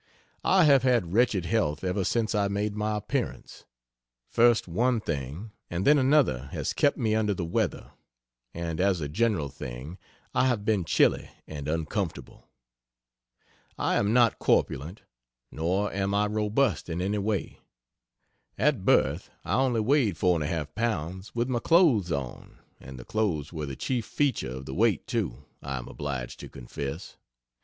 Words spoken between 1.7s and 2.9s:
ever since I made